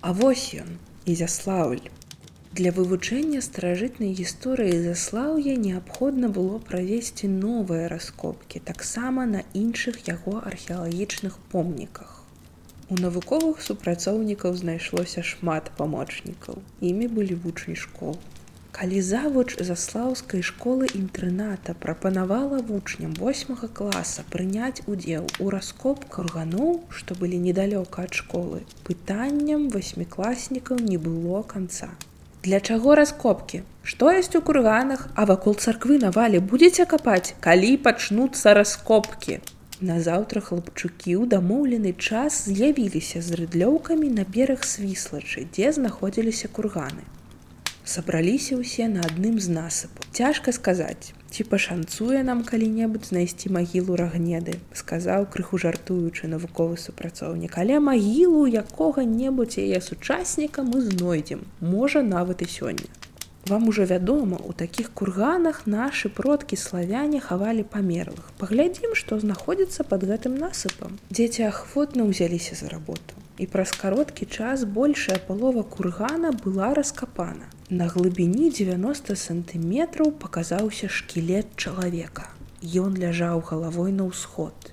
[0.03, 1.87] А вось ён, Ізяслаўль.
[2.59, 11.39] Для вывучэння старажытнай гісторыі заслаўя неабходна было правесці новыя раскопкі таксама на іншых яго археалагічных
[11.55, 12.13] помніках.
[12.91, 16.63] У навуковых супрацоўнікаў знайшлося шмат памочнікаў.
[16.93, 18.15] Імі былі вучні школ.
[18.79, 27.19] Калі завуч заслаўскай школы інтэрната прапанавала вучням 8 класа прыняць удзел у раскоп курганоў, што
[27.19, 31.95] былі недалёка ад школы, пытанням васьмікласнікаў не было канца.
[32.45, 33.59] Для чаго раскопкі?
[33.91, 39.39] Што ёсць у курганах, а вакол царквы навалі будзеце капаць, калі пачнуцца раскопкі.
[39.93, 47.09] Назаўтра хлапчукі ў дамоўлены час з'явіліся з рыдлёўкамі на бераг свіслачы, дзе знаходзіліся курганы
[47.85, 54.57] сабраліся ўсе на адным з насыпу цяжка сказаць ці пашанцуе нам калі-небудзь знайсці магілу рагнеды
[54.81, 61.45] сказаў крыху жартуючы навуковы супрацоўнік але магілу якога-небудзь яе сучасніка мы знойдзем
[61.75, 62.89] можа нават і сёння
[63.47, 68.33] вам ужо вядома у такіх курганах нашы продкі славяне хавалі памерлых.
[68.41, 70.97] Паглядзім што знаходзіцца под гэтым насыпам.
[71.11, 77.87] Дзеці ахвотна ўзяліся за работу і праз кароткі час большая палова кургана была раскапана На
[77.89, 82.27] глыбіні 90 сантыметраў паказаўся шкілет чалавека.
[82.61, 84.69] Ён ляжаў галавой на ўсход.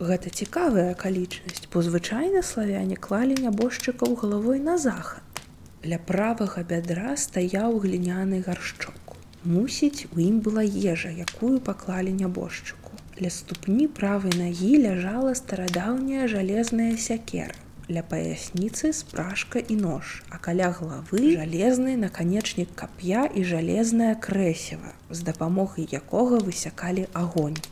[0.00, 5.44] Гэта цікавая акалічнасць, бо звычайна славяне клалі нябожчыкаў галавой на захад.
[5.84, 9.20] Ля правага бядра стаяў гліняны гаршчок.
[9.44, 12.96] Мусіць, у ім была ежа, якую паклалі нябожчыку.
[13.20, 20.72] Ля ступні правай нагі ляжала старадаўняя жалезная сякера ля паясніцы спражка і нож, а каля
[20.74, 27.62] главы жалезны наканечнік кап'я і жалезнае крэсева, з дапамогай якога высякалі агонь.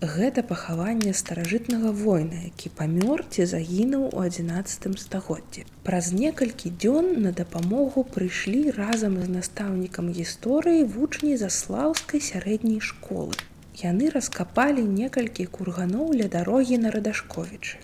[0.00, 5.64] Гэта пахаванне старажытнага воіна, які памёр ці загінуў у 11 стагоддзі.
[5.84, 13.36] Праз некалькі дзён на дапамогу прыйшлі разам з настаўнікам гісторыі вучні заслаўскай сярэдняй школы.
[13.80, 17.80] Яны раскапалі некалькі курганоў ля дарогі на радашковічы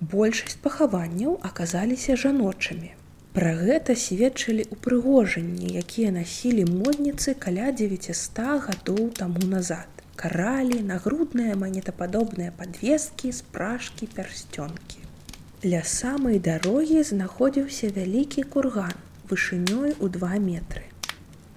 [0.00, 2.94] большасць пахаванняў аказаліся жаночымі.
[3.38, 9.86] Пра гэта сведчылі ўпрыгожанні, якія насілі модніцы каля 900 гадоў таму назад.
[10.18, 15.04] Каралі, нагрудныя манетападобныя падвескі, спражкі, пярсцёнкі.
[15.64, 18.96] Ля самай дарогі знаходзіўся вялікі курган
[19.30, 20.84] вышынёй у два метры.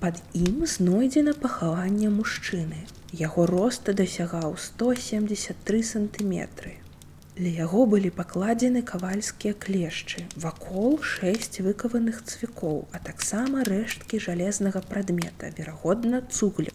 [0.01, 2.85] Пад ім знойдзена пахаванне мужчыны.
[3.13, 6.77] Яго роста дасягаў 173 сантыметры.
[7.41, 15.49] Ля яго былі пакладзены кавальскія клешчы, вакол шэсць выкаваных цвікоў, а таксама рэшткі жалезнага прадмета,
[15.57, 16.69] верагодна цуглю.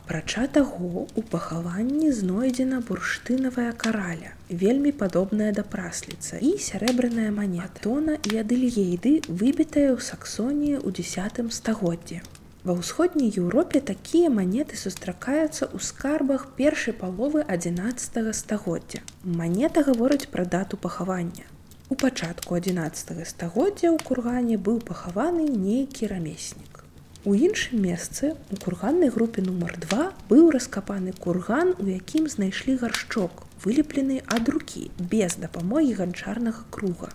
[0.00, 8.20] Апрача таго, у пахаванні знойдзена бурштынавая караля, вельмі падобная да прасліца і сярэбраная манета тона
[8.20, 12.20] і адыльейды, выбітая ў саксоніі ў десятым стагоддзе.
[12.62, 19.00] Ва ўсходняй Еўропе такія манеты сустракаюцца ў скарбах першай паловы 11 стагоддзя.
[19.26, 21.42] Манета гаворыць пра дату пахавання.
[21.90, 26.84] У пачатку 11 стагоддзя ў кургане быў пахаваны нейкі рамеснік.
[27.26, 33.42] У іншым месцы у курганнай групе нумар 2 быў раскапаны курган, у якім знайшлі гаршчок,
[33.66, 37.10] вылеплены ад рукі без дапамогі ганчарнага круга.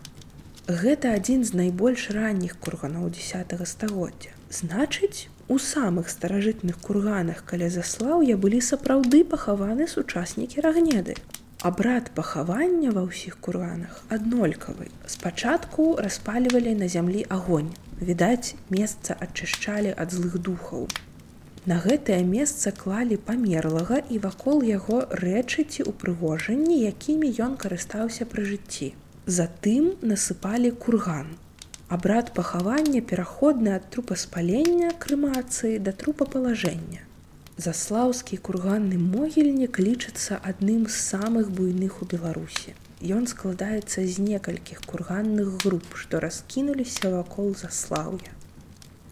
[0.67, 4.35] Гэта адзін з найбольш ранніх курганаў 10 стагоддзя.
[4.51, 11.15] Значыць, У самых старажытных курганах каля заслаўя былі сапраўды пахаваны сучаснікі рагнеды.
[11.69, 14.91] Абрад пахавання ва ўсіх курганах аднолькавы.
[15.07, 17.71] Спачатку распалівалі на зямлі агонь.
[18.01, 20.85] Відаць, месца ачышчалі ад злых духаў.
[21.65, 28.93] На гэтае месца клалі памерлага і вакол яго рэчыці ўпрыгожанні, якімі ён карыстаўся пры жыцці.
[29.25, 31.31] Затым насыпалі курган,
[31.87, 36.99] Абрад пахавання пераходны ад трупаспалення крымацыі да трупапалажэння.
[37.65, 42.75] Заслаўскі курганны могільнік лічыцца адным з самых буйных у Беларусі.
[43.17, 48.35] Ён складаецца з некалькіх курганных груп, што раскінуліся вакол заслаўя.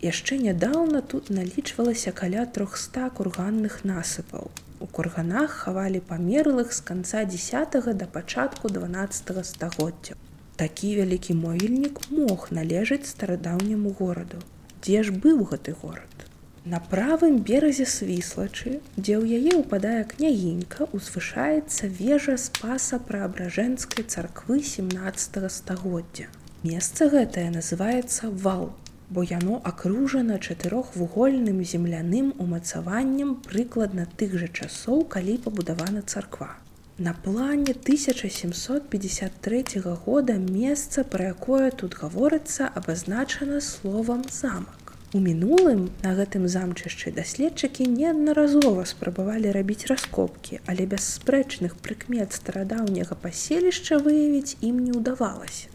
[0.04, 4.52] Яшчэ нядаўна тут налічвалася каля 300 курганных насыпаў.
[4.84, 10.20] У курганах хавалі памерлых з канца 10 да пачатку 12 стагоддзя.
[10.56, 14.38] Такі вялікі могільнік мог належаць старадаўняму гораду.
[14.84, 16.16] Дзе ж быў гэты горад?
[16.64, 25.52] На правым беразе свіслачы, дзе ў яе ўпадае княгінька, узвышаецца вежа спаса праабражэнскай царквы 17
[25.60, 26.32] стагоддзя.
[26.64, 28.72] Месца гэтае называецца вал,
[29.10, 36.56] бо яно акружана чатырохвугольным земляным умацаваннем прыкладна тых жа часоў, калі пабудавана царква.
[36.98, 39.66] На плане 1753
[40.06, 44.96] года месца, пра якое тут гаворыцца, абазначана словам замак.
[45.12, 53.20] У мінулым на гэтым замчышчы даследчыкі неаднаразова спрабавалі рабіць раскопкі, але без спрэчных прыкмет старадаўняга
[53.20, 55.68] паселішча выявіць ім не ўдавалася.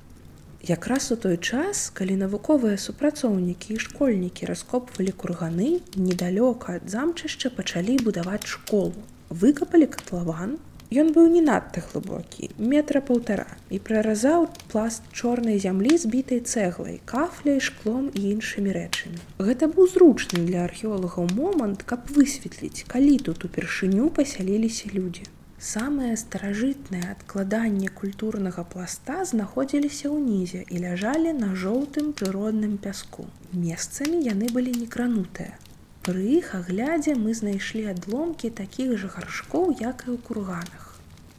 [0.65, 8.01] Якраз у той час, калі навуковыя супрацоўнікі і школьнікі раскопвалі курганы, недалёка ад замчышча пачалі
[8.09, 8.97] будаваць школу.
[9.29, 10.57] Выкапалі катлаван,
[10.91, 17.61] Ён быў не надта глыбокі, метра паўтара і праразаў пласт чорнай зямлі збітай цэглай, кафляй,
[17.63, 19.23] шклом і іншымі рэчамі.
[19.39, 25.31] Гэта быў зручны для археолагаў момант, каб высветліць, калі тут упершыню пасяліліся людзі.
[25.63, 33.31] Самае старажытнае адкладанне культурнага пласта знаходзіліся ўнізе і ляжалі на жоўтым прыродным пяску.
[33.55, 35.55] Месцамі яны былі некранутыя.
[36.07, 40.80] Пры іх аглядзе мы знайшлі адломкі такіх жа гаршкоў, як і ў курганах.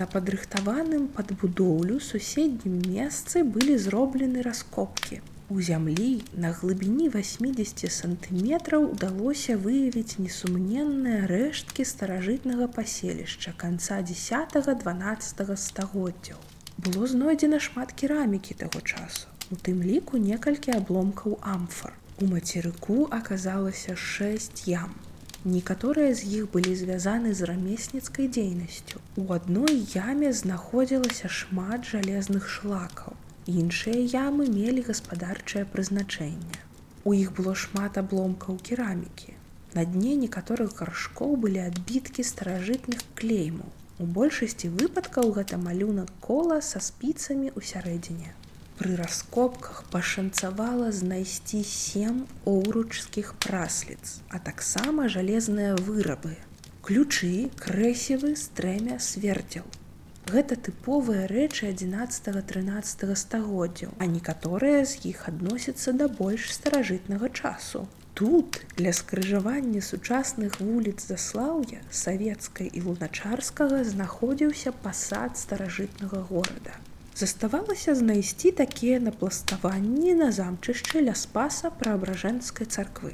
[0.02, 5.20] На падрыхтаваным пад будоўлю суседнім месцы былі зроблены раскопкі.
[5.54, 6.08] У зямлі
[6.45, 16.41] на глыбіні 80 сантыметраў удалося выявіць несумненныя рэшткі старажытнага паселішча канца 10-12 стагоддзяў.
[16.82, 21.93] Было знойдзена шмат керамікі таго часу, у тым ліку некалькі абломкаў амфар.
[22.18, 24.97] У мацерыку аказалася шэсць ям.
[25.44, 29.00] Некаторыя з іх былі звязаны з рамесніцкай дзейнасцю.
[29.18, 33.16] У адной яме знаходзілася шмат жалезных шлакаў.
[33.50, 36.62] Іншыя ямы мелі гаспадарчае прызначэнне.
[37.04, 39.34] У іх было шмат абломкаў керамікі.
[39.74, 43.74] На дне некаторых гаршкоў былі адбіткі старажытных клеймаў.
[43.98, 48.38] У большасці выпадкаў гэта малюнак кола са спіцамі ў сярэдзіне
[48.82, 56.34] пры раскопках пашанцавала знайсці сем оўручскіх прасліц, а таксама жалезныя вырабы.
[56.82, 59.70] Ключы, крэсевы, стрэмя, свердзяў.
[60.34, 67.86] Гэта тыповыя рэчы 11-13 стагоддзяў, а некаторыя з іх адносяцца да больш старажытнага часу.
[68.18, 76.82] Тут для скрыжавання сучасных вуліц заслаўя савецкай і луначарскага знаходзіўся пасад старажытнага горада.
[77.22, 83.11] Заставалася знайсці такія напластаванні на замчышчы ля спаса праабражэнскай царквы.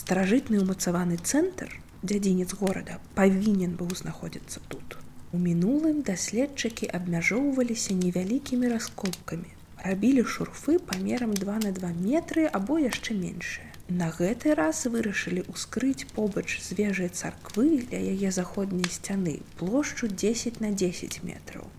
[0.00, 1.70] Старажытны ўмацаваны цэнтр,
[2.02, 4.96] дзядзінец горада павінен быў знаходзіцца тут.
[5.30, 9.54] У мінулым даследчыкі абмяжоўваліся невялікімі раскопкамі.
[9.84, 13.70] Рабілі шурфы памерам 2 на 2 метры або яшчэ меншыя.
[14.02, 20.60] На гэты раз вырашылі ўскрыць побач з вежай царквы ля яе заходняй сцяны плошчу 10
[20.66, 21.70] на 10 метраў.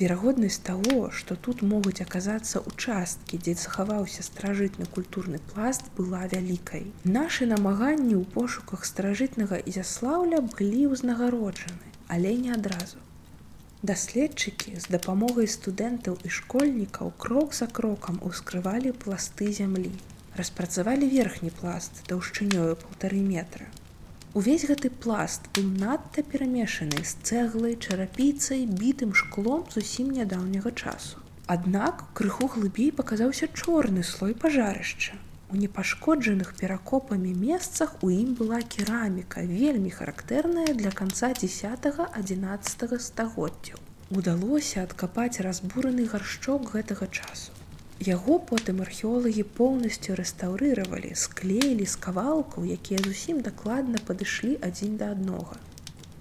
[0.00, 6.88] Верагоднасць таго, што тут могуць аказацца участкі, дзе захаваўся старажытны культурны пласт была вялікай.
[7.16, 12.98] Нашы намаганні ў пошуках старажытнага ізяслаўля былі ўзнагароджаны, але не адразу.
[13.86, 19.94] Даследчыкі з дапамогай студэнтаў і школьнікаў крок за крокам ускрывалі пласты зямлі.
[20.34, 23.70] Распрацавалі верхні пласт таўшчынёю паўтары метра.
[24.38, 31.22] Увесь гэты пласт быў надта перамешаны з цэглай, чарапіцай, бітым шклом зусім нядаўняга часу.
[31.54, 35.14] Аднак крыху глыбей паказаўся чорны слой пажарышча.
[35.54, 43.78] У непашкоджаных перакопамі месцах у ім была кераміка, вельмі характэрная для канца 10-11 стагоддзяў.
[44.10, 47.53] Удалося адкапаць разбураны гаршчок гэтага часу.
[48.02, 55.60] Яго потым археолагі поўнасцю рэстаўрыравалі, склеілі з кавалкаў, якія зусім дакладна падышлі адзін да аднога.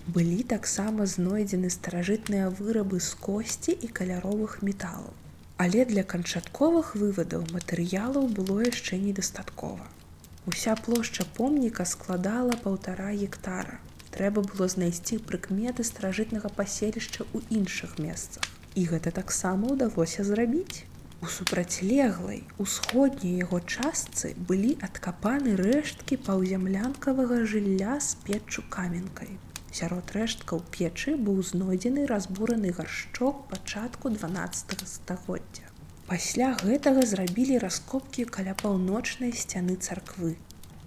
[0.05, 5.09] Былі таксама знойдзены старажытныя вырабы з косці і каляровых металаў.
[5.57, 9.89] Але для канчатковых вывадаў матэрыялаў было яшчэ недастаткова.
[10.45, 13.79] Уся плошча помніка складала паўтара гектара.
[14.13, 18.43] Трэба было знайсці прыкметы старажытнага паселішча ў іншых месцах.
[18.75, 20.85] І гэта таксама ўдалося зрабіць.
[21.23, 29.29] У супрацьлеглай усходняй яго частцы былі адкапаны рэшткі паўзямлянкавага жылля з печчу каменкай.
[29.77, 35.69] Сярод рэшткаў печы быў знойдзены разбураны гаршчок пачатку 12 стагоддзя.
[36.09, 40.33] Пасля гэтага зрабілі раскопкі каля паўночнай сцяны царквы.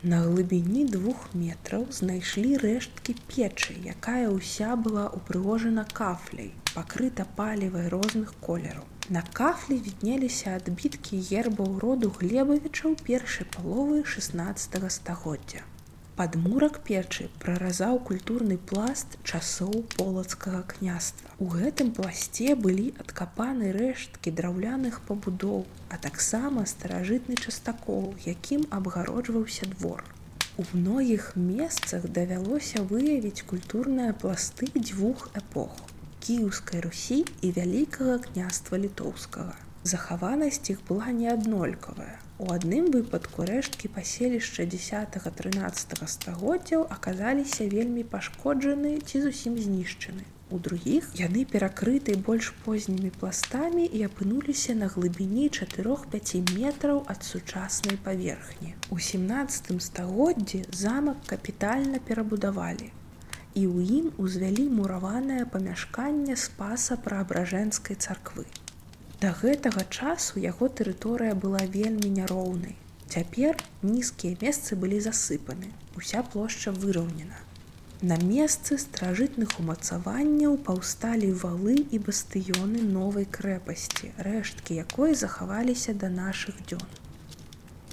[0.03, 8.37] На глыбіні двух метраў знайшлі рэшткі печы, якая ўся была ўпрыгожана кафляй, пакрыта палівай розных
[8.45, 8.85] колераў.
[9.09, 15.63] На кафлі віднеліся адбіткі гербаў роду глебавічаў першай паловы 16 стагоддзя.
[16.19, 21.31] Падмурак печы праразаў культурны пласт часоў полацкага княства.
[21.39, 30.03] У гэтым пласце былі адкапаны рэшткі драўляных пабудоў, а таксама старажытны частакол, якім абгароджваўся двор.
[30.59, 35.87] У многіх месцах давялося выявіць культурныя пласты дзвюх эпох
[36.27, 37.17] кіўскай русі
[37.47, 39.53] і вялікага княства літоўскага.
[39.91, 42.17] Захаванасць іх была неаднолькавая.
[42.43, 50.27] У адным выпадку рэшткі паселішча 10-13 стагоддзяў аказаліся вельмі пашкоджаны ці зусім знішчаны.
[50.51, 58.03] У другіх яны перакрыты больш познімі пластамі і апынуліся на глыбіні 4-5 метраў ад сучаснай
[58.03, 58.75] паверхні.
[58.91, 62.91] У 17 стагоддзі замак капітальна перабудавалі
[63.57, 68.45] і ў ім узвялі мураванае памяшканне спаса праабражэнскай царквы.
[69.23, 72.77] Да гэтага часу яго тэрыторыя была вельмі няроўнай.
[73.09, 77.41] Цяпер нізкія месцы былі засыпаны, уся плошча выраўнена.
[78.03, 86.61] На месцы старажытных умацаванняў паўсталі валы і бастыёны новай крэпасці, рэшткі якой захаваліся да нашых
[86.69, 86.85] дзён.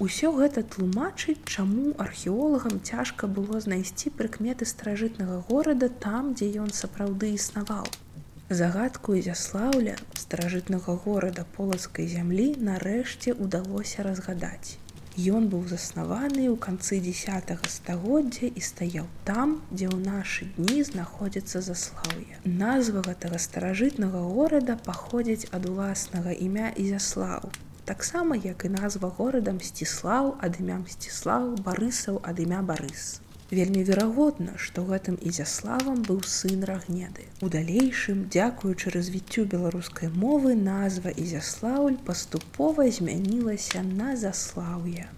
[0.02, 7.30] Усё гэта тлумачыць, чаму археолагам цяжка было знайсці прыкметы старажытнага горада там, дзе ён сапраўды
[7.38, 7.86] існаваў.
[8.50, 14.82] Загадку Ізяслаўля старажытнага горада полацкай зямлі нарэшце ўдалося разгадаць.
[15.14, 21.62] Ён быў заснаваны ў канцы 10 стагоддзя і стаяў там, дзе ў нашы дні знаходзіцца
[21.62, 22.42] заслаўе.
[22.50, 27.54] Назва гэтага старажытнага горада паходзіць ад уласнага імя Ізяслаў.
[27.86, 33.08] Таксама як і назва горада мсціслаў ад імя мсціслаў барысаў ад імя барыс.
[33.58, 37.28] Вельмі верагодна, што гэтым ізяславам быў сын рагнеды.
[37.44, 45.12] У далейшым, дзякуючы развіццю беларускай мовы, назва Ізяслаўль паступова змянілася на заслаўе.